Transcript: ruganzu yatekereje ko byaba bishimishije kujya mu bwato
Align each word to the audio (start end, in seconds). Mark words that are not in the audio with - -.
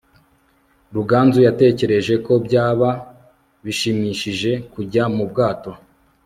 ruganzu 0.95 1.39
yatekereje 1.47 2.13
ko 2.25 2.33
byaba 2.45 2.89
bishimishije 3.65 4.51
kujya 4.73 5.03
mu 5.15 5.23
bwato 5.31 5.71